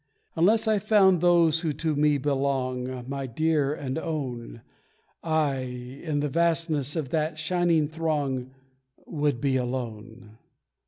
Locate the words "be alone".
9.39-10.39